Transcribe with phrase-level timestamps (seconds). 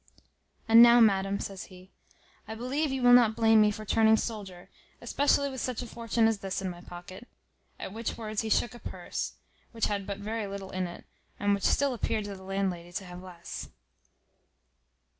[0.67, 1.91] And now, madam," says he,
[2.47, 6.27] "I believe you will not blame me for turning soldier, especially with such a fortune
[6.27, 7.27] as this in my pocket."
[7.79, 9.33] At which words he shook a purse,
[9.73, 11.05] which had but very little in it,
[11.39, 13.69] and which still appeared to the landlady to have less.